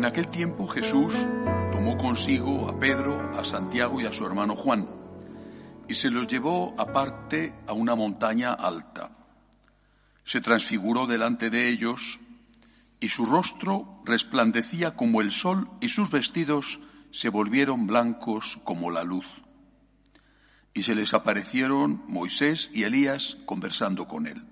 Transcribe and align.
En 0.00 0.06
aquel 0.06 0.28
tiempo 0.28 0.66
Jesús 0.66 1.12
tomó 1.72 1.98
consigo 1.98 2.70
a 2.70 2.80
Pedro, 2.80 3.38
a 3.38 3.44
Santiago 3.44 4.00
y 4.00 4.06
a 4.06 4.12
su 4.14 4.24
hermano 4.24 4.56
Juan, 4.56 4.88
y 5.88 5.94
se 5.94 6.10
los 6.10 6.26
llevó 6.26 6.74
aparte 6.78 7.52
a 7.66 7.74
una 7.74 7.94
montaña 7.94 8.54
alta. 8.54 9.10
Se 10.24 10.40
transfiguró 10.40 11.06
delante 11.06 11.50
de 11.50 11.68
ellos, 11.68 12.18
y 12.98 13.10
su 13.10 13.26
rostro 13.26 14.00
resplandecía 14.06 14.96
como 14.96 15.20
el 15.20 15.30
sol, 15.30 15.68
y 15.82 15.90
sus 15.90 16.10
vestidos 16.10 16.80
se 17.10 17.28
volvieron 17.28 17.86
blancos 17.86 18.58
como 18.64 18.90
la 18.90 19.04
luz. 19.04 19.26
Y 20.72 20.84
se 20.84 20.94
les 20.94 21.12
aparecieron 21.12 22.04
Moisés 22.06 22.70
y 22.72 22.84
Elías 22.84 23.36
conversando 23.44 24.08
con 24.08 24.26
él. 24.26 24.46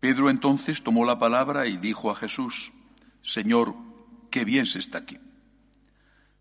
Pedro 0.00 0.30
entonces 0.30 0.82
tomó 0.82 1.04
la 1.04 1.18
palabra 1.18 1.66
y 1.66 1.76
dijo 1.76 2.10
a 2.10 2.14
Jesús, 2.14 2.72
Señor, 3.24 3.74
qué 4.30 4.44
bien 4.44 4.66
se 4.66 4.78
está 4.78 4.98
aquí. 4.98 5.18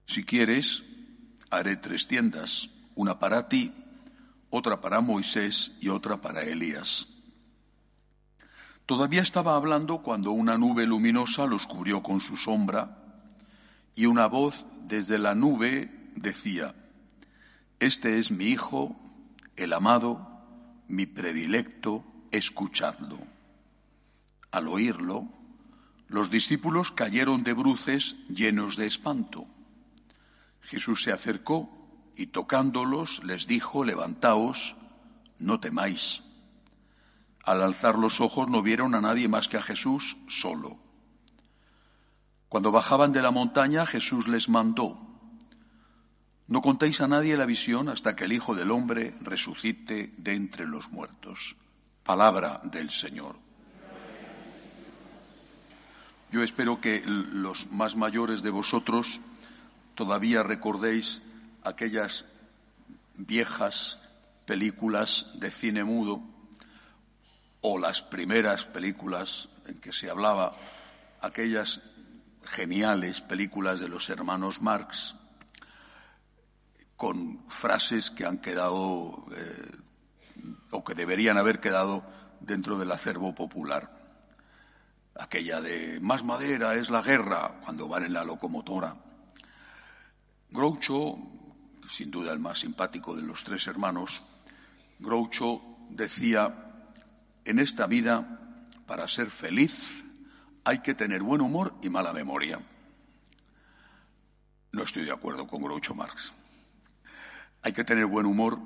Si 0.06 0.26
quieres, 0.26 0.84
haré 1.50 1.78
tres 1.78 2.08
tiendas, 2.08 2.70
una 2.94 3.20
para 3.20 3.48
ti, 3.48 3.72
otra 4.50 4.82
para 4.82 5.00
Moisés 5.00 5.72
y 5.80 5.88
otra 5.88 6.18
para 6.18 6.44
Elías. 6.44 7.08
Todavía 8.86 9.22
estaba 9.22 9.56
hablando 9.56 10.00
cuando 10.02 10.32
una 10.32 10.58
nube 10.58 10.86
luminosa 10.86 11.46
los 11.46 11.66
cubrió 11.66 12.04
con 12.04 12.20
su 12.20 12.36
sombra 12.36 13.16
y 13.96 14.06
una 14.06 14.28
voz 14.28 14.66
desde 14.82 15.18
la 15.18 15.36
nube 15.36 16.12
decía, 16.16 16.76
Este 17.80 18.20
es 18.20 18.30
mi 18.30 18.48
Hijo, 18.48 19.00
el 19.56 19.72
amado, 19.72 20.28
mi 20.90 21.06
predilecto, 21.06 22.04
escuchadlo. 22.30 23.20
Al 24.52 24.68
oírlo, 24.68 25.43
los 26.14 26.30
discípulos 26.30 26.92
cayeron 26.92 27.42
de 27.42 27.54
bruces 27.54 28.16
llenos 28.28 28.78
de 28.78 28.86
espanto. 28.86 29.48
Jesús 30.62 31.02
se 31.02 31.12
acercó 31.12 31.74
y 32.16 32.28
tocándolos 32.28 33.24
les 33.24 33.48
dijo, 33.48 33.84
levantaos, 33.84 34.78
no 35.40 35.60
temáis. 35.60 36.22
Al 37.44 37.64
alzar 37.64 37.98
los 37.98 38.22
ojos 38.22 38.48
no 38.48 38.62
vieron 38.62 38.94
a 38.94 39.02
nadie 39.02 39.28
más 39.28 39.48
que 39.48 39.58
a 39.58 39.64
Jesús 39.64 40.16
solo. 40.28 40.78
Cuando 42.48 42.72
bajaban 42.72 43.12
de 43.12 43.24
la 43.24 43.32
montaña, 43.32 43.84
Jesús 43.88 44.28
les 44.28 44.50
mandó, 44.50 44.96
no 46.46 46.62
contéis 46.62 47.02
a 47.02 47.08
nadie 47.08 47.36
la 47.38 47.48
visión 47.48 47.90
hasta 47.90 48.16
que 48.16 48.26
el 48.26 48.34
Hijo 48.34 48.54
del 48.54 48.70
Hombre 48.70 49.16
resucite 49.22 50.14
de 50.16 50.36
entre 50.36 50.68
los 50.68 50.92
muertos. 50.92 51.56
Palabra 52.04 52.62
del 52.66 52.92
Señor. 52.92 53.36
Yo 56.34 56.42
espero 56.42 56.82
que 56.82 57.04
los 57.06 57.70
más 57.70 57.96
mayores 57.96 58.42
de 58.42 58.50
vosotros 58.50 59.22
todavía 59.94 60.42
recordéis 60.42 61.22
aquellas 61.64 62.26
viejas 63.16 64.00
películas 64.48 65.28
de 65.36 65.52
cine 65.52 65.84
mudo 65.84 66.24
o 67.62 67.78
las 67.78 68.02
primeras 68.02 68.66
películas 68.66 69.48
en 69.68 69.80
que 69.80 69.94
se 69.94 70.10
hablaba, 70.10 70.56
aquellas 71.22 71.82
geniales 72.44 73.22
películas 73.22 73.80
de 73.80 73.90
los 73.90 74.10
hermanos 74.10 74.60
Marx, 74.60 75.16
con 76.98 77.48
frases 77.48 78.10
que 78.10 78.26
han 78.26 78.40
quedado 78.40 79.24
eh, 79.36 79.72
o 80.72 80.84
que 80.84 80.96
deberían 80.96 81.38
haber 81.38 81.60
quedado 81.60 82.04
dentro 82.40 82.80
del 82.80 82.92
acervo 82.92 83.36
popular 83.36 84.03
aquella 85.16 85.62
de 85.62 86.00
más 86.02 86.24
madera 86.24 86.76
es 86.76 86.90
la 86.90 87.02
guerra 87.02 87.60
cuando 87.64 87.88
van 87.88 88.04
en 88.04 88.14
la 88.14 88.24
locomotora. 88.24 88.96
Groucho, 90.50 91.18
sin 91.90 92.12
duda 92.12 92.32
el 92.32 92.40
más 92.40 92.60
simpático 92.60 93.16
de 93.16 93.24
los 93.24 93.44
tres 93.44 93.68
hermanos, 93.68 94.24
Groucho 95.00 95.62
decía, 95.90 96.54
en 97.46 97.60
esta 97.60 97.88
vida, 97.88 98.40
para 98.86 99.08
ser 99.08 99.30
feliz, 99.30 100.04
hay 100.64 100.80
que 100.80 100.94
tener 100.94 101.22
buen 101.24 101.42
humor 101.42 101.74
y 101.82 101.90
mala 101.90 102.14
memoria. 102.14 102.60
No 104.72 104.84
estoy 104.84 105.06
de 105.06 105.12
acuerdo 105.12 105.48
con 105.48 105.62
Groucho 105.62 105.94
Marx. 105.94 106.32
Hay 107.62 107.74
que 107.74 107.84
tener 107.84 108.06
buen 108.06 108.26
humor 108.26 108.60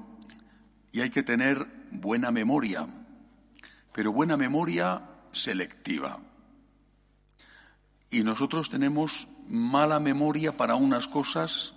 y 0.92 1.02
hay 1.02 1.10
que 1.10 1.24
tener 1.24 1.68
buena 1.92 2.32
memoria, 2.32 2.88
pero 3.94 4.12
buena 4.12 4.38
memoria 4.38 5.02
selectiva. 5.32 6.20
Y 8.10 8.24
nosotros 8.24 8.70
tenemos 8.70 9.28
mala 9.50 10.00
memoria 10.00 10.56
para 10.56 10.76
unas 10.76 11.08
cosas 11.08 11.74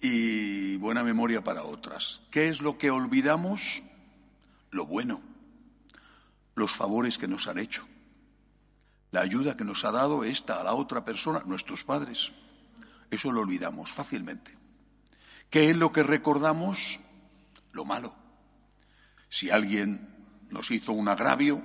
y 0.00 0.76
buena 0.76 1.02
memoria 1.02 1.42
para 1.42 1.64
otras. 1.64 2.20
¿Qué 2.30 2.48
es 2.48 2.60
lo 2.60 2.78
que 2.78 2.90
olvidamos? 2.90 3.82
Lo 4.70 4.86
bueno, 4.86 5.20
los 6.54 6.72
favores 6.72 7.18
que 7.18 7.26
nos 7.26 7.48
han 7.48 7.58
hecho, 7.58 7.86
la 9.10 9.22
ayuda 9.22 9.56
que 9.56 9.64
nos 9.64 9.84
ha 9.84 9.90
dado 9.90 10.24
esta 10.24 10.60
a 10.60 10.64
la 10.64 10.74
otra 10.74 11.04
persona, 11.04 11.42
nuestros 11.46 11.84
padres. 11.84 12.32
Eso 13.10 13.32
lo 13.32 13.40
olvidamos 13.40 13.90
fácilmente. 13.90 14.56
¿Qué 15.50 15.70
es 15.70 15.76
lo 15.76 15.90
que 15.90 16.02
recordamos? 16.02 17.00
Lo 17.72 17.84
malo. 17.84 18.14
Si 19.30 19.50
alguien 19.50 20.06
nos 20.50 20.70
hizo 20.70 20.92
un 20.92 21.08
agravio, 21.08 21.62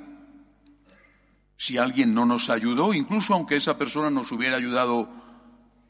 si 1.63 1.77
alguien 1.77 2.13
no 2.13 2.25
nos 2.25 2.49
ayudó, 2.49 2.93
incluso 2.93 3.33
aunque 3.33 3.55
esa 3.55 3.77
persona 3.77 4.09
nos 4.09 4.29
hubiera 4.33 4.57
ayudado 4.57 5.09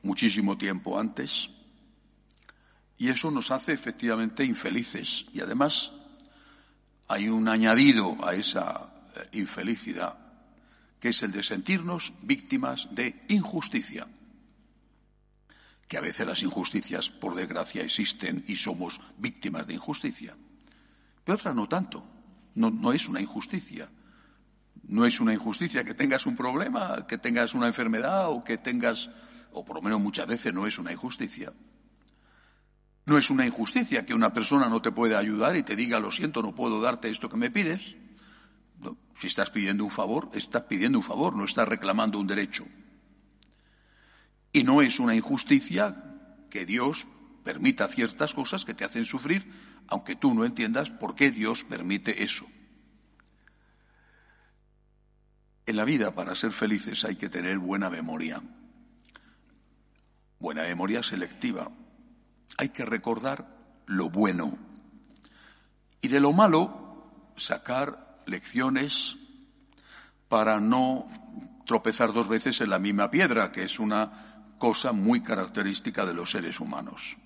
muchísimo 0.03 0.55
tiempo 0.55 0.99
antes. 0.99 1.49
Y 2.99 3.09
eso 3.09 3.31
nos 3.31 3.49
hace 3.49 3.73
efectivamente 3.73 4.45
infelices. 4.45 5.25
Y 5.33 5.39
además 5.39 5.91
hay 7.07 7.27
un 7.27 7.47
añadido 7.47 8.15
a 8.23 8.35
esa 8.35 8.93
eh, 9.15 9.39
infelicidad, 9.39 10.15
que 10.99 11.09
es 11.09 11.23
el 11.23 11.31
de 11.31 11.41
sentirnos 11.41 12.13
víctimas 12.21 12.93
de 12.93 13.25
injusticia. 13.29 14.05
Que 15.87 15.97
a 15.97 16.01
veces 16.01 16.27
las 16.27 16.43
injusticias, 16.43 17.09
por 17.09 17.33
desgracia, 17.33 17.81
existen 17.81 18.45
y 18.47 18.57
somos 18.57 19.01
víctimas 19.17 19.65
de 19.65 19.73
injusticia. 19.73 20.35
Pero 21.23 21.35
otras 21.35 21.55
no 21.55 21.67
tanto. 21.67 22.05
No, 22.53 22.69
no 22.69 22.93
es 22.93 23.09
una 23.09 23.21
injusticia 23.21 23.89
no 24.83 25.05
es 25.05 25.19
una 25.19 25.33
injusticia 25.33 25.83
que 25.83 25.93
tengas 25.93 26.25
un 26.25 26.35
problema, 26.35 27.07
que 27.07 27.17
tengas 27.17 27.53
una 27.53 27.67
enfermedad 27.67 28.29
o 28.29 28.43
que 28.43 28.57
tengas, 28.57 29.09
o 29.51 29.63
por 29.63 29.77
lo 29.77 29.81
menos 29.81 30.01
muchas 30.01 30.27
veces 30.27 30.53
no 30.53 30.67
es 30.67 30.77
una 30.77 30.91
injusticia. 30.91 31.53
No 33.05 33.17
es 33.17 33.29
una 33.29 33.45
injusticia 33.45 34.05
que 34.05 34.13
una 34.13 34.33
persona 34.33 34.69
no 34.69 34.81
te 34.81 34.91
pueda 34.91 35.19
ayudar 35.19 35.55
y 35.55 35.63
te 35.63 35.75
diga, 35.75 35.99
lo 35.99 36.11
siento, 36.11 36.41
no 36.41 36.55
puedo 36.55 36.79
darte 36.81 37.09
esto 37.09 37.29
que 37.29 37.37
me 37.37 37.51
pides. 37.51 37.95
si 39.15 39.27
estás 39.27 39.51
pidiendo 39.51 39.83
un 39.83 39.91
favor, 39.91 40.29
estás 40.33 40.63
pidiendo 40.63 40.97
un 40.97 41.03
favor, 41.03 41.35
no 41.35 41.45
estás 41.45 41.67
reclamando 41.67 42.19
un 42.19 42.27
derecho. 42.27 42.65
Y 44.51 44.63
no 44.63 44.81
es 44.81 44.99
una 44.99 45.15
injusticia 45.15 45.95
que 46.49 46.65
Dios 46.65 47.07
permita 47.43 47.87
ciertas 47.87 48.33
cosas 48.33 48.65
que 48.65 48.73
te 48.73 48.83
hacen 48.83 49.05
sufrir, 49.05 49.49
aunque 49.87 50.15
tú 50.15 50.33
no 50.33 50.45
entiendas 50.45 50.89
por 50.89 51.15
qué 51.15 51.31
Dios 51.31 51.63
permite 51.63 52.23
eso. 52.23 52.45
En 55.65 55.77
la 55.77 55.85
vida, 55.85 56.13
para 56.13 56.35
ser 56.35 56.51
felices, 56.51 57.05
hay 57.05 57.15
que 57.15 57.29
tener 57.29 57.57
buena 57.57 57.89
memoria. 57.89 58.41
Buena 60.39 60.63
memoria 60.63 61.01
selectiva. 61.01 61.69
Hay 62.57 62.69
que 62.69 62.85
recordar 62.85 63.47
lo 63.85 64.09
bueno. 64.09 64.57
Y 66.01 66.09
de 66.09 66.19
lo 66.19 66.33
malo, 66.33 67.31
sacar 67.37 68.19
lecciones 68.25 69.17
para 70.27 70.59
no 70.59 71.07
tropezar 71.65 72.11
dos 72.11 72.27
veces 72.27 72.59
en 72.59 72.69
la 72.69 72.79
misma 72.79 73.09
piedra, 73.09 73.51
que 73.51 73.63
es 73.63 73.79
una 73.79 74.55
cosa 74.57 74.91
muy 74.91 75.21
característica 75.21 76.05
de 76.05 76.13
los 76.13 76.31
seres 76.31 76.59
humanos. 76.59 77.17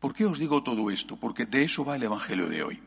¿Por 0.00 0.12
qué 0.12 0.26
os 0.26 0.40
digo 0.40 0.64
todo 0.64 0.90
esto? 0.90 1.16
Porque 1.16 1.46
de 1.46 1.62
eso 1.62 1.84
va 1.84 1.94
el 1.94 2.02
Evangelio 2.02 2.48
de 2.48 2.64
hoy. 2.64 2.82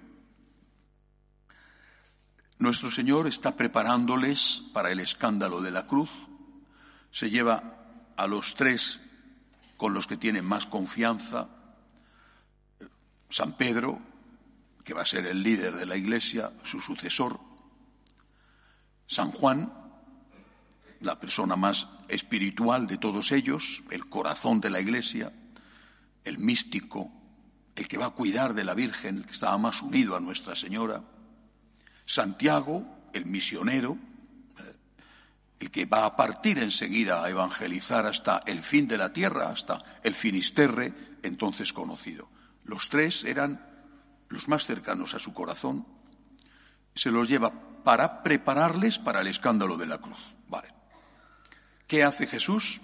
Nuestro 2.58 2.90
Señor 2.90 3.28
está 3.28 3.56
preparándoles 3.56 4.64
para 4.74 4.92
el 4.92 5.02
escándalo 5.02 5.62
de 5.62 5.72
la 5.72 5.86
cruz. 5.86 6.10
Se 7.12 7.30
lleva 7.30 7.76
a 8.16 8.28
los 8.28 8.56
tres 8.56 9.02
con 9.76 9.94
los 9.94 10.08
que 10.08 10.16
tienen 10.16 10.46
más 10.46 10.66
confianza. 10.66 11.50
San 13.30 13.58
Pedro, 13.58 14.00
que 14.84 14.94
va 14.94 15.02
a 15.02 15.06
ser 15.06 15.26
el 15.26 15.44
líder 15.44 15.76
de 15.76 15.86
la 15.86 15.98
Iglesia, 15.98 16.54
su 16.64 16.80
sucesor. 16.80 17.40
San 19.06 19.32
Juan, 19.32 19.74
la 21.02 21.20
persona 21.20 21.58
más 21.58 21.88
espiritual 22.08 22.88
de 22.88 22.98
todos 22.98 23.34
ellos, 23.34 23.84
el 23.92 24.08
corazón 24.08 24.62
de 24.62 24.70
la 24.70 24.80
Iglesia, 24.80 25.34
el 26.24 26.40
místico, 26.40 27.12
el 27.76 27.88
que 27.90 27.98
va 27.98 28.08
a 28.08 28.12
cuidar 28.12 28.54
de 28.54 28.64
la 28.64 28.74
Virgen, 28.74 29.18
el 29.18 29.26
que 29.26 29.34
estaba 29.34 29.58
más 29.58 29.82
unido 29.82 30.16
a 30.16 30.22
Nuestra 30.22 30.56
Señora. 30.56 31.04
Santiago, 32.06 32.86
el 33.14 33.26
misionero, 33.26 33.98
el 35.60 35.72
que 35.72 35.86
va 35.86 36.06
a 36.06 36.16
partir 36.16 36.60
enseguida 36.60 37.24
a 37.24 37.30
evangelizar 37.30 38.06
hasta 38.06 38.44
el 38.46 38.62
fin 38.62 38.88
de 38.88 38.98
la 38.98 39.12
tierra, 39.14 39.50
hasta 39.50 39.84
el 40.04 40.14
finisterre, 40.14 40.94
entonces 41.24 41.74
conocido. 41.74 42.30
Los 42.66 42.90
tres 42.90 43.24
eran 43.24 43.66
los 44.30 44.48
más 44.48 44.66
cercanos 44.66 45.14
a 45.16 45.20
su 45.20 45.34
corazón. 45.34 45.88
Se 46.94 47.12
los 47.12 47.30
lleva 47.30 47.52
para 47.84 48.22
prepararles 48.22 49.00
para 49.00 49.22
el 49.22 49.28
escándalo 49.28 49.78
de 49.78 49.86
la 49.86 49.98
cruz. 49.98 50.36
Vale. 50.50 50.74
¿Qué 51.88 52.04
hace 52.04 52.28
Jesús? 52.28 52.82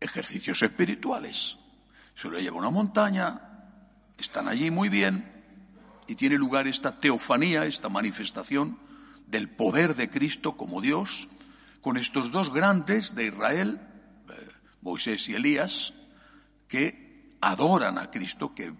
Ejercicios 0.00 0.62
espirituales. 0.62 1.58
Se 2.14 2.28
lo 2.28 2.38
lleva 2.38 2.56
a 2.56 2.60
una 2.60 2.70
montaña, 2.70 3.40
están 4.16 4.46
allí 4.48 4.70
muy 4.70 4.88
bien 4.88 5.33
y 6.06 6.14
tiene 6.14 6.36
lugar 6.36 6.66
esta 6.66 6.96
teofanía, 6.98 7.64
esta 7.64 7.88
manifestación 7.88 8.78
del 9.26 9.48
poder 9.48 9.96
de 9.96 10.10
Cristo 10.10 10.56
como 10.56 10.80
Dios, 10.80 11.28
con 11.80 11.96
estos 11.96 12.30
dos 12.30 12.52
grandes 12.52 13.14
de 13.14 13.26
Israel, 13.26 13.80
eh, 14.28 14.48
Moisés 14.82 15.28
y 15.28 15.34
Elías, 15.34 15.94
que 16.68 17.36
adoran 17.40 17.98
a 17.98 18.10
Cristo, 18.10 18.54
que 18.54 18.72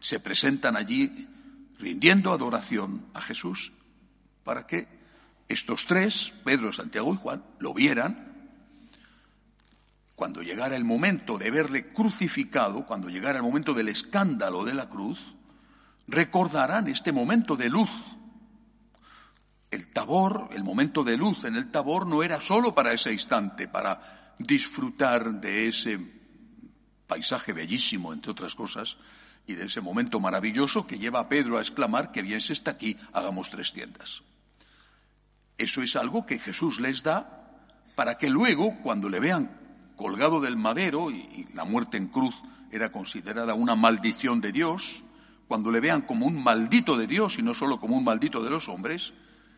se 0.00 0.20
presentan 0.20 0.76
allí 0.76 1.26
rindiendo 1.78 2.32
adoración 2.32 3.06
a 3.14 3.20
Jesús, 3.20 3.72
para 4.44 4.66
que 4.66 4.88
estos 5.48 5.86
tres, 5.86 6.32
Pedro, 6.44 6.72
Santiago 6.72 7.12
y 7.14 7.16
Juan, 7.16 7.44
lo 7.58 7.72
vieran. 7.72 8.28
Cuando 10.14 10.42
llegara 10.42 10.76
el 10.76 10.84
momento 10.84 11.38
de 11.38 11.50
verle 11.50 11.92
crucificado, 11.92 12.84
cuando 12.84 13.08
llegara 13.08 13.38
el 13.38 13.44
momento 13.44 13.72
del 13.72 13.88
escándalo 13.88 14.64
de 14.64 14.74
la 14.74 14.88
cruz, 14.88 15.34
recordarán 16.08 16.88
este 16.88 17.12
momento 17.12 17.54
de 17.54 17.68
luz 17.68 17.90
el 19.70 19.88
tabor, 19.88 20.48
el 20.52 20.64
momento 20.64 21.04
de 21.04 21.16
luz 21.16 21.44
en 21.44 21.56
el 21.56 21.70
tabor 21.70 22.06
no 22.06 22.22
era 22.22 22.40
solo 22.40 22.74
para 22.74 22.92
ese 22.92 23.12
instante, 23.12 23.68
para 23.68 24.34
disfrutar 24.38 25.40
de 25.40 25.68
ese 25.68 25.98
paisaje 27.06 27.52
bellísimo, 27.52 28.12
entre 28.12 28.32
otras 28.32 28.54
cosas, 28.54 28.96
y 29.46 29.54
de 29.54 29.66
ese 29.66 29.80
momento 29.80 30.20
maravilloso 30.20 30.86
que 30.86 30.98
lleva 30.98 31.20
a 31.20 31.28
Pedro 31.28 31.58
a 31.58 31.60
exclamar 31.60 32.10
que 32.10 32.22
bien 32.22 32.40
se 32.40 32.52
está 32.52 32.72
aquí, 32.72 32.96
hagamos 33.12 33.50
tres 33.50 33.72
tiendas. 33.72 34.22
Eso 35.56 35.82
es 35.82 35.96
algo 35.96 36.24
que 36.24 36.38
Jesús 36.38 36.80
les 36.80 37.02
da 37.02 37.66
para 37.94 38.16
que 38.16 38.30
luego, 38.30 38.78
cuando 38.82 39.08
le 39.08 39.20
vean 39.20 39.50
colgado 39.96 40.40
del 40.40 40.56
madero, 40.56 41.10
y, 41.10 41.48
la 41.54 41.64
muerte 41.64 41.96
en 41.96 42.06
cruz 42.06 42.36
era 42.70 42.92
considerada 42.92 43.54
una 43.54 43.74
maldición 43.74 44.40
de 44.40 44.52
Dios, 44.52 45.02
cuando 45.48 45.72
le 45.72 45.80
vean 45.80 46.02
como 46.02 46.26
un 46.26 46.42
maldito 46.42 46.96
de 46.96 47.06
Dios 47.06 47.38
y 47.38 47.42
no 47.42 47.54
solo 47.54 47.80
como 47.80 47.96
un 47.96 48.04
maldito 48.04 48.42
de 48.42 48.50
los 48.50 48.68
hombres, 48.68 49.14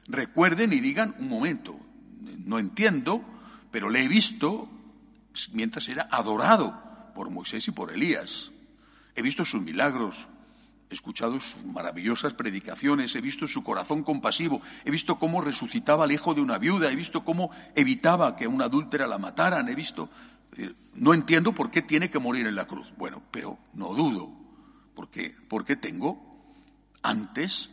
recuerden 0.07 0.73
y 0.73 0.79
digan, 0.79 1.17
un 1.19 1.29
momento, 1.29 1.77
no 2.45 2.61
entiendo, 2.61 3.23
pero 3.73 3.91
le 3.91 4.05
he 4.05 4.09
visto 4.09 4.69
mientras 5.53 5.89
era 5.89 6.09
adorado 6.11 7.13
por 7.15 7.31
Moisés 7.31 7.67
y 7.67 7.73
por 7.73 7.93
Elías. 7.93 8.53
He 9.17 9.23
visto 9.23 9.45
sus 9.45 9.61
milagros, 9.63 10.29
he 10.89 10.95
escuchado 10.95 11.41
sus 11.41 11.65
maravillosas 11.65 12.35
predicaciones, 12.35 13.15
he 13.17 13.21
visto 13.21 13.49
su 13.49 13.65
corazón 13.65 14.05
compasivo, 14.05 14.63
he 14.85 14.93
visto 14.93 15.19
cómo 15.19 15.41
resucitaba 15.41 16.05
al 16.05 16.13
hijo 16.13 16.35
de 16.35 16.41
una 16.41 16.59
viuda, 16.59 16.91
he 16.91 16.97
visto 16.97 17.25
cómo 17.25 17.51
evitaba 17.75 18.37
que 18.37 18.47
una 18.47 18.67
adúltera 18.67 19.07
la 19.07 19.19
mataran, 19.19 19.69
he 19.69 19.75
visto... 19.75 20.09
No 20.95 21.15
entiendo 21.15 21.53
por 21.53 21.71
qué 21.71 21.81
tiene 21.81 22.11
que 22.11 22.19
morir 22.19 22.49
en 22.49 22.57
la 22.57 22.67
cruz. 22.67 22.93
Bueno, 22.97 23.23
pero 23.31 23.57
no 23.73 23.95
dudo, 23.95 24.40
porque, 25.01 25.35
porque 25.49 25.77
tengo 25.77 26.21
antes 27.01 27.71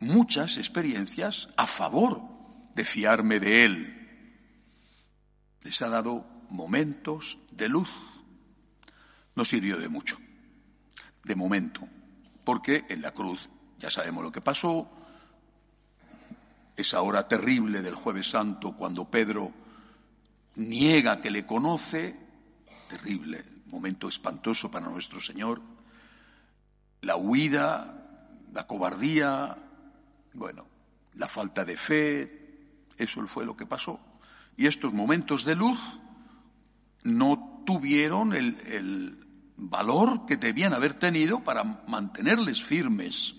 muchas 0.00 0.56
experiencias 0.56 1.50
a 1.58 1.66
favor 1.66 2.22
de 2.74 2.86
fiarme 2.86 3.38
de 3.38 3.66
Él. 3.66 4.08
Les 5.60 5.82
ha 5.82 5.90
dado 5.90 6.24
momentos 6.48 7.38
de 7.50 7.68
luz. 7.68 7.90
No 9.34 9.44
sirvió 9.44 9.76
de 9.76 9.90
mucho, 9.90 10.16
de 11.22 11.36
momento, 11.36 11.86
porque 12.44 12.86
en 12.88 13.02
la 13.02 13.12
cruz 13.12 13.50
ya 13.76 13.90
sabemos 13.90 14.22
lo 14.22 14.32
que 14.32 14.40
pasó, 14.40 14.90
esa 16.74 17.02
hora 17.02 17.28
terrible 17.28 17.82
del 17.82 17.94
jueves 17.94 18.30
santo 18.30 18.72
cuando 18.72 19.04
Pedro 19.04 19.52
niega 20.54 21.20
que 21.20 21.30
le 21.30 21.44
conoce, 21.44 22.16
terrible, 22.88 23.44
momento 23.66 24.08
espantoso 24.08 24.70
para 24.70 24.88
nuestro 24.88 25.20
Señor, 25.20 25.76
la 27.02 27.16
huida, 27.16 27.94
la 28.52 28.66
cobardía, 28.66 29.56
bueno, 30.34 30.66
la 31.14 31.28
falta 31.28 31.64
de 31.64 31.76
fe, 31.76 32.38
eso 32.96 33.26
fue 33.26 33.44
lo 33.44 33.56
que 33.56 33.66
pasó. 33.66 34.00
Y 34.56 34.66
estos 34.66 34.92
momentos 34.92 35.44
de 35.44 35.54
luz 35.54 35.78
no 37.04 37.62
tuvieron 37.64 38.34
el, 38.34 39.24
valor 39.60 40.24
que 40.24 40.36
debían 40.36 40.72
haber 40.72 40.94
tenido 40.94 41.40
para 41.40 41.64
mantenerles 41.64 42.62
firmes, 42.62 43.34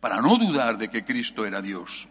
para 0.00 0.20
no 0.20 0.36
dudar 0.36 0.76
de 0.76 0.90
que 0.90 1.02
Cristo 1.02 1.46
era 1.46 1.62
Dios. 1.62 2.08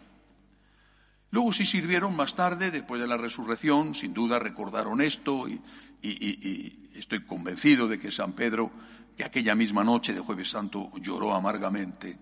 Luego 1.30 1.52
sí 1.52 1.64
sirvieron 1.64 2.16
más 2.16 2.34
tarde, 2.34 2.70
después 2.70 3.00
de 3.00 3.08
la 3.08 3.16
resurrección, 3.16 3.94
sin 3.94 4.14
duda 4.14 4.38
recordaron 4.38 5.00
esto 5.00 5.48
y, 5.48 5.60
y, 6.02 6.88
estoy 6.94 7.24
convencido 7.24 7.88
de 7.88 7.98
que 7.98 8.10
San 8.10 8.32
Pedro, 8.32 8.70
que 9.16 9.24
aquella 9.24 9.54
misma 9.54 9.84
noche 9.84 10.14
de 10.14 10.20
jueves 10.20 10.50
santo 10.50 10.90
lloró 10.96 11.34
amargamente, 11.34 12.18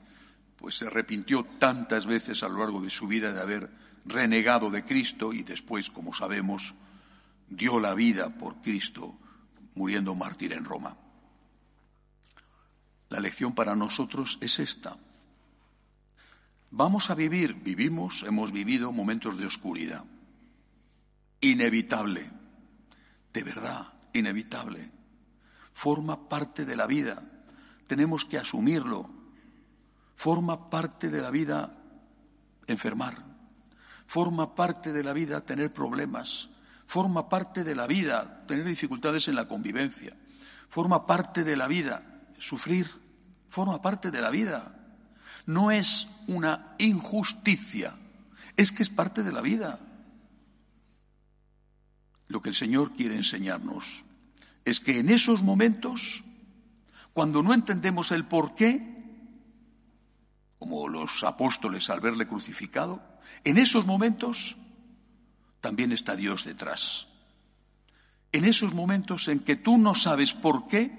pues 0.56 0.76
se 0.76 0.86
arrepintió 0.86 1.44
tantas 1.58 2.06
veces 2.06 2.42
a 2.42 2.48
lo 2.48 2.58
largo 2.58 2.80
de 2.80 2.90
su 2.90 3.06
vida 3.06 3.32
de 3.32 3.40
haber 3.40 3.70
renegado 4.06 4.70
de 4.70 4.84
Cristo 4.84 5.32
y 5.32 5.42
después, 5.42 5.90
como 5.90 6.14
sabemos, 6.14 6.74
dio 7.48 7.80
la 7.80 7.94
vida 7.94 8.30
por 8.30 8.60
Cristo 8.62 9.18
muriendo 9.74 10.14
mártir 10.14 10.52
en 10.52 10.64
Roma. 10.64 10.96
La 13.10 13.20
lección 13.20 13.54
para 13.54 13.76
nosotros 13.76 14.38
es 14.40 14.58
esta. 14.58 14.96
Vamos 16.76 17.08
a 17.10 17.14
vivir, 17.14 17.54
vivimos, 17.54 18.24
hemos 18.26 18.50
vivido 18.50 18.90
momentos 18.90 19.38
de 19.38 19.46
oscuridad. 19.46 20.04
Inevitable, 21.40 22.28
de 23.32 23.42
verdad, 23.44 23.92
inevitable. 24.12 24.90
Forma 25.72 26.28
parte 26.28 26.64
de 26.64 26.74
la 26.74 26.88
vida. 26.88 27.22
Tenemos 27.86 28.24
que 28.24 28.38
asumirlo, 28.38 29.08
Forma 30.14 30.70
parte 30.70 31.10
de 31.10 31.20
la 31.20 31.30
vida 31.30 31.76
enfermar, 32.66 33.22
forma 34.06 34.54
parte 34.54 34.92
de 34.92 35.02
la 35.02 35.12
vida 35.12 35.40
tener 35.42 35.72
problemas, 35.72 36.48
forma 36.86 37.28
parte 37.28 37.64
de 37.64 37.74
la 37.74 37.86
vida 37.86 38.44
tener 38.46 38.64
dificultades 38.64 39.28
en 39.28 39.34
la 39.34 39.48
convivencia, 39.48 40.16
forma 40.68 41.06
parte 41.06 41.44
de 41.44 41.56
la 41.56 41.66
vida 41.66 42.22
sufrir, 42.38 42.88
forma 43.50 43.82
parte 43.82 44.10
de 44.10 44.20
la 44.20 44.30
vida. 44.30 44.73
No 45.46 45.70
es 45.70 46.08
una 46.26 46.74
injusticia, 46.78 47.94
es 48.56 48.72
que 48.72 48.82
es 48.82 48.90
parte 48.90 49.22
de 49.22 49.32
la 49.32 49.40
vida. 49.40 49.80
Lo 52.28 52.40
que 52.40 52.48
el 52.48 52.54
Señor 52.54 52.92
quiere 52.94 53.16
enseñarnos 53.16 54.04
es 54.64 54.80
que 54.80 54.98
en 54.98 55.10
esos 55.10 55.42
momentos, 55.42 56.24
cuando 57.12 57.42
no 57.42 57.52
entendemos 57.52 58.10
el 58.12 58.24
por 58.24 58.54
qué, 58.54 58.94
como 60.58 60.88
los 60.88 61.22
apóstoles 61.24 61.90
al 61.90 62.00
verle 62.00 62.26
crucificado, 62.26 63.02
en 63.44 63.58
esos 63.58 63.86
momentos 63.86 64.56
también 65.60 65.92
está 65.92 66.16
Dios 66.16 66.44
detrás. 66.44 67.08
En 68.32 68.44
esos 68.44 68.74
momentos 68.74 69.28
en 69.28 69.40
que 69.40 69.56
tú 69.56 69.78
no 69.78 69.94
sabes 69.94 70.32
por 70.32 70.66
qué 70.66 70.98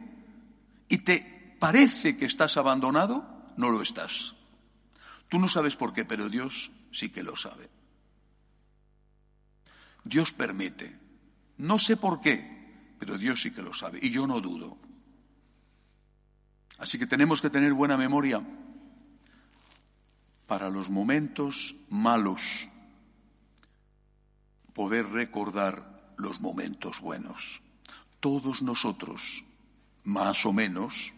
y 0.88 1.00
te 1.00 1.58
parece 1.60 2.16
que 2.16 2.26
estás 2.26 2.58
abandonado, 2.58 3.26
no 3.58 3.70
lo 3.72 3.82
estás. 3.82 4.35
Tú 5.30 5.40
no 5.40 5.48
sabes 5.48 5.76
por 5.76 5.94
qué, 5.94 6.06
pero 6.06 6.30
Dios 6.30 6.72
sí 6.92 7.10
que 7.10 7.24
lo 7.24 7.36
sabe. 7.36 7.70
Dios 10.04 10.32
permite. 10.32 11.00
No 11.58 11.80
sé 11.80 11.98
por 11.98 12.22
qué, 12.22 12.94
pero 13.00 13.18
Dios 13.18 13.42
sí 13.42 13.52
que 13.52 13.62
lo 13.62 13.74
sabe. 13.74 14.00
Y 14.02 14.12
yo 14.12 14.28
no 14.28 14.40
dudo. 14.40 14.78
Así 16.78 17.00
que 17.00 17.08
tenemos 17.08 17.42
que 17.42 17.50
tener 17.50 17.74
buena 17.74 17.98
memoria 17.98 18.42
para 20.48 20.70
los 20.70 20.90
momentos 20.90 21.76
malos, 21.90 22.70
poder 24.74 25.08
recordar 25.08 26.14
los 26.18 26.40
momentos 26.42 27.00
buenos. 27.00 27.62
Todos 28.20 28.62
nosotros, 28.62 29.44
más 30.04 30.46
o 30.46 30.54
menos, 30.54 31.14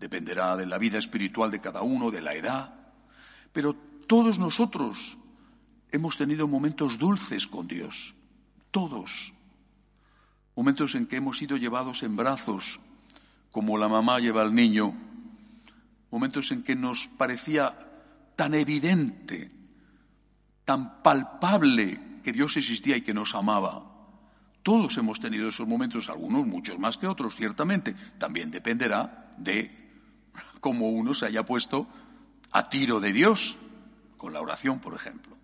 dependerá 0.00 0.56
de 0.56 0.66
la 0.66 0.78
vida 0.78 0.98
espiritual 0.98 1.50
de 1.50 1.60
cada 1.60 1.82
uno, 1.82 2.10
de 2.10 2.20
la 2.20 2.34
edad, 2.34 2.85
pero 3.56 3.72
todos 4.06 4.38
nosotros 4.38 5.16
hemos 5.90 6.18
tenido 6.18 6.46
momentos 6.46 6.98
dulces 6.98 7.46
con 7.46 7.66
Dios, 7.66 8.14
todos. 8.70 9.32
Momentos 10.54 10.94
en 10.94 11.06
que 11.06 11.16
hemos 11.16 11.38
sido 11.38 11.56
llevados 11.56 12.02
en 12.02 12.16
brazos, 12.16 12.80
como 13.50 13.78
la 13.78 13.88
mamá 13.88 14.20
lleva 14.20 14.42
al 14.42 14.54
niño, 14.54 14.92
momentos 16.10 16.52
en 16.52 16.64
que 16.64 16.76
nos 16.76 17.08
parecía 17.08 17.74
tan 18.36 18.52
evidente 18.52 19.48
tan 20.66 21.02
palpable 21.02 22.20
que 22.22 22.32
Dios 22.32 22.58
existía 22.58 22.98
y 22.98 23.00
que 23.00 23.14
nos 23.14 23.34
amaba. 23.34 23.86
Todos 24.62 24.98
hemos 24.98 25.18
tenido 25.18 25.48
esos 25.48 25.66
momentos, 25.66 26.10
algunos 26.10 26.46
muchos 26.46 26.78
más 26.78 26.98
que 26.98 27.06
otros, 27.06 27.36
ciertamente. 27.36 27.94
También 28.18 28.50
dependerá 28.50 29.32
de 29.38 29.70
cómo 30.60 30.90
uno 30.90 31.14
se 31.14 31.24
haya 31.24 31.46
puesto 31.46 31.86
a 32.52 32.68
tiro 32.68 33.00
de 33.00 33.12
Dios, 33.12 33.56
con 34.16 34.32
la 34.32 34.40
oración, 34.40 34.80
por 34.80 34.94
ejemplo. 34.94 35.36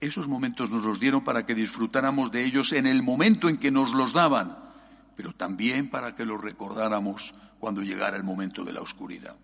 Esos 0.00 0.26
momentos 0.26 0.70
nos 0.70 0.84
los 0.84 0.98
dieron 0.98 1.22
para 1.22 1.46
que 1.46 1.54
disfrutáramos 1.54 2.32
de 2.32 2.44
ellos 2.44 2.72
en 2.72 2.86
el 2.86 3.02
momento 3.02 3.48
en 3.48 3.56
que 3.56 3.70
nos 3.70 3.92
los 3.92 4.12
daban, 4.12 4.58
pero 5.16 5.32
también 5.32 5.90
para 5.90 6.16
que 6.16 6.24
los 6.24 6.40
recordáramos 6.40 7.34
cuando 7.60 7.82
llegara 7.82 8.16
el 8.16 8.24
momento 8.24 8.64
de 8.64 8.72
la 8.72 8.80
oscuridad. 8.80 9.36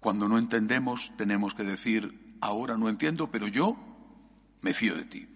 Cuando 0.00 0.28
no 0.28 0.38
entendemos, 0.38 1.12
tenemos 1.18 1.54
que 1.54 1.64
decir, 1.64 2.36
ahora 2.40 2.78
no 2.78 2.88
entiendo, 2.88 3.30
pero 3.30 3.46
yo 3.46 3.76
me 4.62 4.72
fío 4.72 4.94
de 4.94 5.04
ti. 5.04 5.28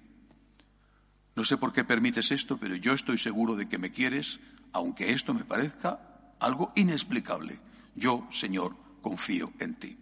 No 1.36 1.44
sé 1.44 1.58
por 1.58 1.72
qué 1.72 1.84
permites 1.84 2.30
esto, 2.32 2.56
pero 2.56 2.76
yo 2.76 2.92
estoy 2.94 3.18
seguro 3.18 3.56
de 3.56 3.68
que 3.68 3.76
me 3.76 3.92
quieres, 3.92 4.40
aunque 4.72 5.12
esto 5.12 5.34
me 5.34 5.44
parezca 5.44 6.00
algo 6.40 6.72
inexplicable. 6.76 7.60
Yo, 7.94 8.26
Señor, 8.30 8.76
confío 9.04 9.52
en 9.58 9.74
ti. 9.74 9.98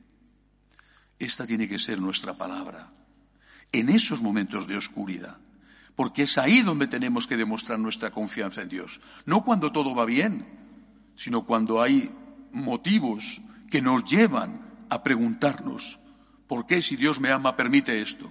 Esta 1.19 1.45
tiene 1.45 1.67
que 1.67 1.81
ser 1.81 2.01
nuestra 2.01 2.39
palabra 2.39 2.93
en 3.73 3.89
esos 3.89 4.23
momentos 4.23 4.69
de 4.69 4.77
oscuridad, 4.77 5.39
porque 5.97 6.23
es 6.23 6.39
ahí 6.39 6.63
donde 6.63 6.87
tenemos 6.87 7.27
que 7.27 7.37
demostrar 7.37 7.81
nuestra 7.81 8.13
confianza 8.13 8.63
en 8.63 8.69
Dios. 8.69 9.01
No 9.27 9.45
cuando 9.45 9.73
todo 9.73 9.93
va 9.93 10.05
bien, 10.05 10.47
sino 11.17 11.45
cuando 11.45 11.83
hay 11.83 12.11
motivos 12.53 13.43
que 13.69 13.83
nos 13.83 14.05
llevan 14.05 14.61
a 14.89 15.03
preguntarnos, 15.03 15.99
¿por 16.47 16.67
qué 16.67 16.81
si 16.81 16.95
Dios 16.95 17.19
me 17.19 17.33
ama 17.33 17.57
permite 17.57 18.01
esto? 18.01 18.31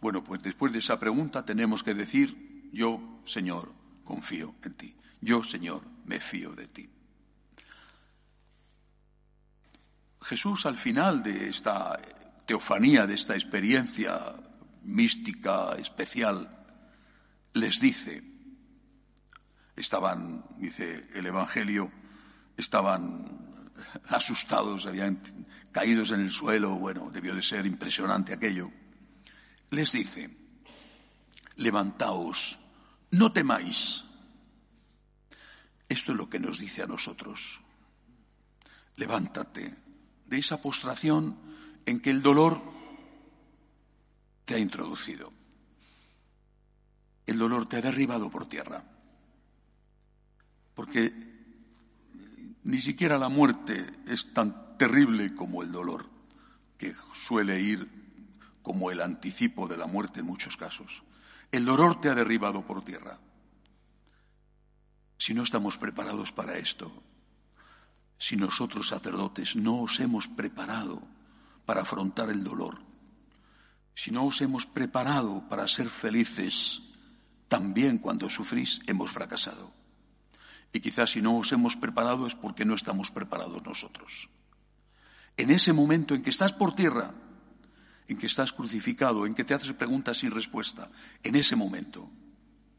Bueno, 0.00 0.24
pues 0.24 0.42
después 0.42 0.72
de 0.72 0.78
esa 0.78 0.98
pregunta 0.98 1.44
tenemos 1.44 1.82
que 1.82 1.92
decir, 1.92 2.70
yo, 2.72 3.20
Señor, 3.26 3.70
confío 4.04 4.54
en 4.62 4.74
ti. 4.74 4.94
Yo, 5.20 5.42
Señor, 5.42 5.82
me 6.06 6.20
fío 6.20 6.54
de 6.54 6.66
ti. 6.68 6.93
Jesús 10.24 10.66
al 10.66 10.76
final 10.76 11.22
de 11.22 11.48
esta 11.48 11.98
teofanía, 12.46 13.06
de 13.06 13.14
esta 13.14 13.34
experiencia 13.34 14.34
mística 14.82 15.74
especial, 15.76 16.66
les 17.52 17.80
dice, 17.80 18.22
estaban, 19.76 20.44
dice 20.58 21.08
el 21.14 21.26
Evangelio, 21.26 21.90
estaban 22.56 23.70
asustados, 24.08 24.86
habían 24.86 25.20
caídos 25.72 26.10
en 26.10 26.20
el 26.20 26.30
suelo, 26.30 26.74
bueno, 26.76 27.10
debió 27.10 27.34
de 27.34 27.42
ser 27.42 27.66
impresionante 27.66 28.32
aquello 28.32 28.70
les 29.74 29.92
dice, 29.92 30.30
levantaos, 31.56 32.58
no 33.10 33.32
temáis. 33.32 34.04
Esto 35.88 36.12
es 36.12 36.18
lo 36.18 36.28
que 36.28 36.38
nos 36.38 36.58
dice 36.58 36.82
a 36.82 36.86
nosotros. 36.86 37.60
Levántate 38.96 39.74
de 40.26 40.38
esa 40.38 40.60
postración 40.60 41.36
en 41.86 42.00
que 42.00 42.10
el 42.10 42.22
dolor 42.22 42.60
te 44.44 44.54
ha 44.54 44.58
introducido. 44.58 45.32
El 47.26 47.38
dolor 47.38 47.66
te 47.66 47.76
ha 47.76 47.82
derribado 47.82 48.30
por 48.30 48.46
tierra. 48.48 48.84
Porque 50.74 51.12
ni 52.64 52.80
siquiera 52.80 53.18
la 53.18 53.28
muerte 53.28 53.86
es 54.06 54.32
tan 54.32 54.76
terrible 54.76 55.34
como 55.34 55.62
el 55.62 55.72
dolor, 55.72 56.06
que 56.78 56.94
suele 57.14 57.60
ir 57.60 57.88
como 58.62 58.90
el 58.90 59.00
anticipo 59.00 59.68
de 59.68 59.76
la 59.76 59.86
muerte 59.86 60.20
en 60.20 60.26
muchos 60.26 60.56
casos. 60.56 61.04
El 61.52 61.64
dolor 61.64 62.00
te 62.00 62.08
ha 62.08 62.14
derribado 62.14 62.66
por 62.66 62.84
tierra. 62.84 63.18
Si 65.16 65.34
no 65.34 65.42
estamos 65.42 65.78
preparados 65.78 66.32
para 66.32 66.58
esto, 66.58 66.90
si 68.24 68.36
nosotros 68.36 68.88
sacerdotes 68.88 69.54
no 69.54 69.82
os 69.82 70.00
hemos 70.00 70.28
preparado 70.28 71.02
para 71.66 71.82
afrontar 71.82 72.30
el 72.30 72.42
dolor, 72.42 72.80
si 73.94 74.10
no 74.10 74.24
os 74.24 74.40
hemos 74.40 74.64
preparado 74.64 75.46
para 75.46 75.68
ser 75.68 75.90
felices, 75.90 76.80
también 77.48 77.98
cuando 77.98 78.30
sufrís 78.30 78.80
hemos 78.86 79.12
fracasado. 79.12 79.70
Y 80.72 80.80
quizás 80.80 81.10
si 81.10 81.20
no 81.20 81.36
os 81.36 81.52
hemos 81.52 81.76
preparado 81.76 82.26
es 82.26 82.34
porque 82.34 82.64
no 82.64 82.72
estamos 82.72 83.10
preparados 83.10 83.62
nosotros. 83.62 84.30
En 85.36 85.50
ese 85.50 85.74
momento 85.74 86.14
en 86.14 86.22
que 86.22 86.30
estás 86.30 86.54
por 86.54 86.74
tierra, 86.74 87.12
en 88.08 88.16
que 88.16 88.26
estás 88.26 88.54
crucificado, 88.54 89.26
en 89.26 89.34
que 89.34 89.44
te 89.44 89.52
haces 89.52 89.74
preguntas 89.74 90.16
sin 90.16 90.30
respuesta, 90.30 90.88
en 91.22 91.36
ese 91.36 91.56
momento 91.56 92.08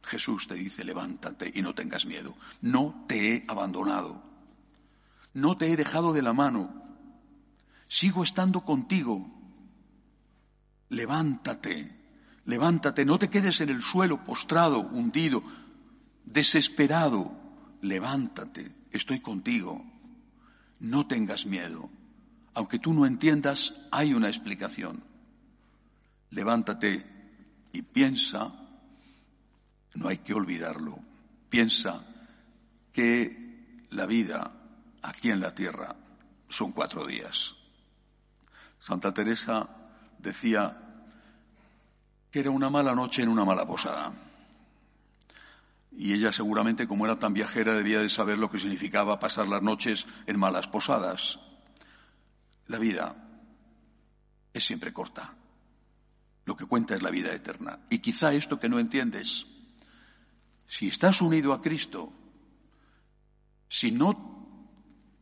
Jesús 0.01 0.47
te 0.47 0.55
dice, 0.55 0.83
levántate 0.83 1.51
y 1.53 1.61
no 1.61 1.75
tengas 1.75 2.07
miedo. 2.07 2.35
No 2.61 3.05
te 3.07 3.29
he 3.29 3.45
abandonado. 3.47 4.24
No 5.35 5.55
te 5.55 5.71
he 5.71 5.77
dejado 5.77 6.11
de 6.11 6.23
la 6.23 6.33
mano. 6.33 6.73
Sigo 7.87 8.23
estando 8.23 8.61
contigo. 8.61 9.29
Levántate, 10.89 11.95
levántate, 12.45 13.05
no 13.05 13.19
te 13.19 13.29
quedes 13.29 13.61
en 13.61 13.69
el 13.69 13.83
suelo 13.83 14.23
postrado, 14.23 14.79
hundido, 14.79 15.43
desesperado. 16.25 17.31
Levántate, 17.83 18.71
estoy 18.89 19.19
contigo. 19.19 19.85
No 20.79 21.05
tengas 21.05 21.45
miedo. 21.45 21.91
Aunque 22.55 22.79
tú 22.79 22.95
no 22.95 23.05
entiendas, 23.05 23.75
hay 23.91 24.15
una 24.15 24.29
explicación 24.29 25.03
levántate 26.35 27.05
y 27.71 27.81
piensa, 27.81 28.53
no 29.95 30.07
hay 30.07 30.17
que 30.19 30.33
olvidarlo, 30.33 30.99
piensa 31.49 32.05
que 32.91 33.85
la 33.91 34.05
vida 34.05 34.51
aquí 35.05 35.29
en 35.31 35.39
la 35.39 35.53
tierra 35.53 35.95
son 36.49 36.71
cuatro 36.71 37.05
días. 37.05 37.55
Santa 38.79 39.13
Teresa 39.13 39.67
decía 40.17 40.77
que 42.31 42.39
era 42.39 42.51
una 42.51 42.69
mala 42.69 42.93
noche 42.93 43.21
en 43.21 43.29
una 43.29 43.45
mala 43.45 43.65
posada. 43.65 44.13
Y 45.91 46.13
ella 46.13 46.31
seguramente, 46.31 46.87
como 46.87 47.05
era 47.05 47.17
tan 47.17 47.33
viajera, 47.33 47.73
debía 47.73 48.01
de 48.01 48.09
saber 48.09 48.37
lo 48.37 48.51
que 48.51 48.59
significaba 48.59 49.19
pasar 49.19 49.47
las 49.47 49.61
noches 49.61 50.05
en 50.25 50.37
malas 50.37 50.67
posadas. 50.67 51.39
La 52.67 52.77
vida 52.77 53.15
es 54.53 54.65
siempre 54.65 54.91
corta. 54.91 55.33
Lo 56.45 56.55
que 56.55 56.65
cuenta 56.65 56.95
es 56.95 57.01
la 57.01 57.11
vida 57.11 57.33
eterna. 57.33 57.79
Y 57.89 57.99
quizá 57.99 58.33
esto 58.33 58.59
que 58.59 58.69
no 58.69 58.77
entiendes, 58.77 59.47
si 60.67 60.89
estás 60.89 61.21
unido 61.21 61.53
a 61.53 61.61
Cristo, 61.61 62.11
si 63.69 63.91
no 63.91 64.34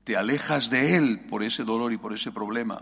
te 0.03 0.17
alejas 0.17 0.69
de 0.69 0.95
Él 0.95 1.22
por 1.22 1.43
ese 1.43 1.63
dolor 1.63 1.93
y 1.93 1.98
por 1.98 2.13
ese 2.13 2.31
problema, 2.31 2.81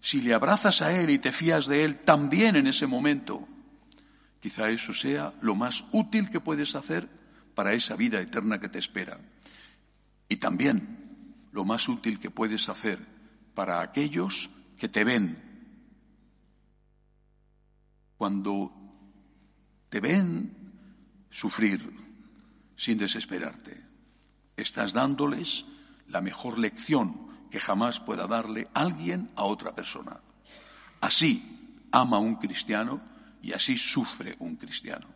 si 0.00 0.20
le 0.20 0.32
abrazas 0.32 0.80
a 0.82 0.98
Él 0.98 1.10
y 1.10 1.18
te 1.18 1.32
fías 1.32 1.66
de 1.66 1.84
Él 1.84 1.98
también 1.98 2.56
en 2.56 2.66
ese 2.66 2.86
momento, 2.86 3.46
quizá 4.40 4.70
eso 4.70 4.92
sea 4.92 5.34
lo 5.42 5.54
más 5.54 5.84
útil 5.92 6.30
que 6.30 6.40
puedes 6.40 6.74
hacer 6.74 7.08
para 7.54 7.74
esa 7.74 7.96
vida 7.96 8.20
eterna 8.20 8.58
que 8.58 8.68
te 8.68 8.78
espera. 8.78 9.18
Y 10.28 10.36
también 10.36 11.48
lo 11.52 11.64
más 11.64 11.88
útil 11.88 12.18
que 12.18 12.30
puedes 12.30 12.68
hacer 12.68 12.98
para 13.54 13.82
aquellos 13.82 14.48
que 14.78 14.88
te 14.88 15.04
ven 15.04 15.50
cuando 18.16 18.72
te 19.88 20.00
ven 20.00 20.54
sufrir 21.30 21.90
sin 22.76 22.96
desesperarte. 22.96 23.82
Estás 24.56 24.92
dándoles 24.92 25.64
la 26.10 26.20
mejor 26.20 26.58
lección 26.58 27.30
que 27.50 27.60
jamás 27.60 28.00
pueda 28.00 28.26
darle 28.26 28.68
alguien 28.74 29.30
a 29.36 29.44
otra 29.44 29.74
persona. 29.74 30.20
Así 31.00 31.86
ama 31.92 32.18
un 32.18 32.36
cristiano 32.36 33.00
y 33.42 33.52
así 33.52 33.76
sufre 33.76 34.36
un 34.38 34.56
cristiano. 34.56 35.06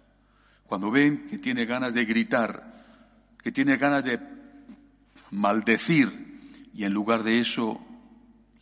Cuando 0.67 0.91
ven 0.91 1.27
que 1.27 1.39
tiene 1.39 1.67
ganas 1.67 1.95
de 1.95 2.05
gritar, 2.05 2.73
que 3.43 3.53
tiene 3.53 3.77
ganas 3.77 4.05
de 4.05 4.19
maldecir 5.31 6.71
y 6.75 6.85
en 6.85 6.93
lugar 6.93 7.23
de 7.23 7.41
eso 7.41 7.81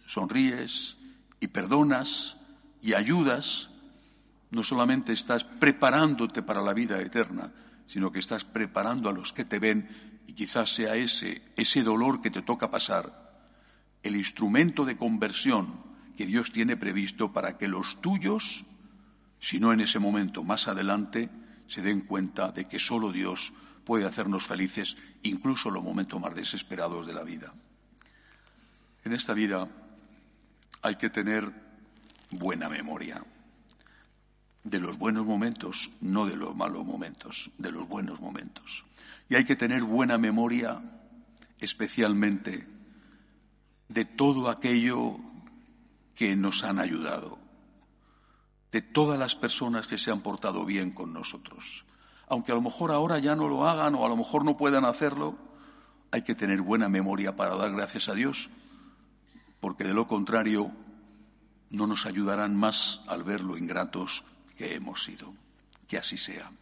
sonríes 0.07 0.99
y 1.41 1.49
perdonas 1.49 2.37
y 2.83 2.95
ayudas, 2.95 3.71
no 4.51 4.63
solamente 4.63 5.13
estás 5.13 5.45
preparándote 5.45 6.43
para 6.43 6.61
la 6.61 6.75
vida 6.75 7.01
eterna, 7.01 7.53
sino 7.87 8.13
que 8.13 8.19
estás 8.19 8.45
preparando 8.45 9.09
a 9.09 9.13
los 9.13 9.33
que 9.33 9.45
te 9.45 9.59
ven 9.59 9.89
y 10.27 10.33
quizás 10.35 10.75
sea 10.75 10.97
ese, 10.97 11.43
ese 11.57 11.83
dolor 11.83 12.21
que 12.21 12.31
te 12.31 12.43
toca 12.43 12.71
pasar, 12.71 13.23
el 14.03 14.17
instrumento 14.17 14.85
de 14.85 14.97
conversión 14.97 15.81
que 16.17 16.27
Dios 16.27 16.53
tiene 16.53 16.77
previsto 16.77 17.33
para 17.33 17.57
que 17.57 17.69
los 17.69 18.01
tuyos, 18.01 18.65
si 19.41 19.61
no 19.61 19.73
en 19.73 19.81
ese 19.81 19.99
momento, 19.99 20.43
más 20.43 20.69
adelante, 20.69 21.31
se 21.67 21.83
den 21.83 22.01
cuenta 22.01 22.53
de 22.53 22.67
que 22.67 22.79
solo 22.79 23.13
Dios 23.13 23.53
puede 23.85 24.07
hacernos 24.07 24.47
felices, 24.47 24.97
incluso 25.23 25.69
en 25.69 25.75
los 25.75 25.85
momentos 25.85 26.21
más 26.21 26.35
desesperados 26.35 27.07
de 27.07 27.15
la 27.15 27.23
vida. 27.23 27.53
En 29.05 29.13
esta 29.13 29.35
vida 29.35 29.69
hay 30.83 30.97
que 30.97 31.11
tener 31.11 31.53
buena 32.31 32.69
memoria. 32.69 33.25
De 34.65 34.79
los 34.79 34.97
buenos 34.97 35.27
momentos, 35.27 35.91
no 36.01 36.25
de 36.27 36.37
los 36.37 36.55
malos 36.55 36.85
momentos, 36.85 37.51
de 37.59 37.73
los 37.73 37.89
buenos 37.89 38.21
momentos. 38.21 38.85
Y 39.33 39.35
hay 39.35 39.47
que 39.47 39.57
tener 39.57 39.83
buena 39.83 40.19
memoria 40.19 40.83
especialmente 41.59 42.69
de 43.89 44.05
todo 44.05 44.51
aquello 44.51 45.17
que 46.15 46.37
nos 46.37 46.65
han 46.65 46.79
ayudado, 46.79 47.39
de 48.73 48.83
todas 48.83 49.19
las 49.19 49.35
personas 49.35 49.87
que 49.87 49.97
se 49.97 50.11
han 50.11 50.21
portado 50.21 50.67
bien 50.67 50.91
con 50.91 51.15
nosotros. 51.15 51.87
Aunque 52.29 52.53
a 52.53 52.57
lo 52.57 52.61
mejor 52.61 52.91
ahora 52.91 53.21
ya 53.21 53.35
no 53.35 53.49
lo 53.49 53.67
hagan 53.67 53.95
o 53.95 54.05
a 54.05 54.09
lo 54.11 54.19
mejor 54.19 54.45
no 54.45 54.59
puedan 54.59 54.85
hacerlo, 54.85 55.39
hay 56.11 56.21
que 56.21 56.35
tener 56.35 56.61
buena 56.61 56.91
memoria 56.91 57.35
para 57.35 57.57
dar 57.57 57.73
gracias 57.73 58.11
a 58.11 58.15
Dios, 58.15 58.51
porque 59.61 59.85
de 59.85 59.95
lo 59.95 60.07
contrario 60.07 60.71
no 61.71 61.87
nos 61.87 62.05
ayudarán 62.05 62.55
más 62.55 63.01
al 63.07 63.25
ver 63.25 63.41
lo 63.41 63.57
ingratos 63.57 64.25
que 64.59 64.75
hemos 64.75 65.03
sido. 65.03 65.33
Que 65.89 65.97
así 65.97 66.19
sea. 66.19 66.53